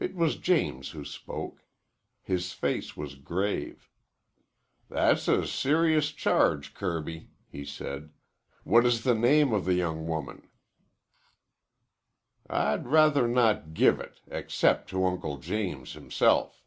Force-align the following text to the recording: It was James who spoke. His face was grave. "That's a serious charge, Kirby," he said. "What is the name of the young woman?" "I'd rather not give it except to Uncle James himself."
It 0.00 0.14
was 0.14 0.38
James 0.38 0.92
who 0.92 1.04
spoke. 1.04 1.62
His 2.22 2.54
face 2.54 2.96
was 2.96 3.16
grave. 3.16 3.90
"That's 4.88 5.28
a 5.28 5.46
serious 5.46 6.10
charge, 6.10 6.72
Kirby," 6.72 7.28
he 7.50 7.62
said. 7.66 8.12
"What 8.64 8.86
is 8.86 9.04
the 9.04 9.14
name 9.14 9.52
of 9.52 9.66
the 9.66 9.74
young 9.74 10.06
woman?" 10.06 10.48
"I'd 12.48 12.86
rather 12.86 13.28
not 13.28 13.74
give 13.74 14.00
it 14.00 14.22
except 14.26 14.88
to 14.88 15.04
Uncle 15.04 15.36
James 15.36 15.92
himself." 15.92 16.62